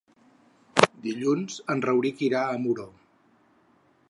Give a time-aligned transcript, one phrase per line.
[1.03, 2.89] Dilluns en Rauric irà a Muro.